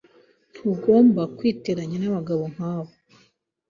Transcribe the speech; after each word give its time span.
Ntugomba 0.53 1.21
kwiteranya 1.37 1.95
nabagabo 1.99 2.43
nkabo. 2.53 2.91